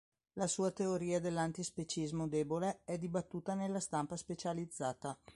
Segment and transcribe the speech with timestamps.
[0.33, 5.15] La sua teoria dell'antispecismo debole è dibattuta nella stampa specializzata.